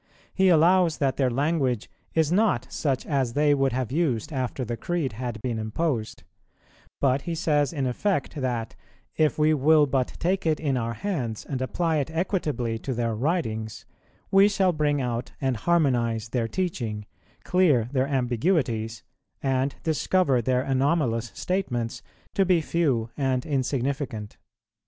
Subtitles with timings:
[0.33, 4.75] He allows that their language is not such as they would have used after the
[4.75, 6.23] Creed had been imposed;
[6.99, 8.75] but he says in effect that,
[9.15, 13.13] if we will but take it in our hands and apply it equitably to their
[13.13, 13.85] writings,
[14.31, 17.05] we shall bring out and harmonize their teaching,
[17.43, 19.03] clear their ambiguities,
[19.43, 22.01] and discover their anomalous statements
[22.33, 24.37] to be few and insignificant.